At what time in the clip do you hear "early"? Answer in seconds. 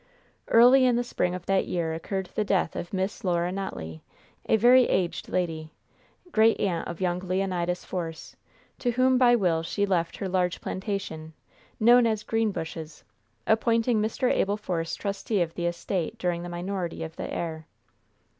0.47-0.83